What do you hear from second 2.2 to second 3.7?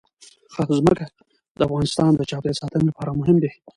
چاپیریال ساتنې لپاره مهم دي.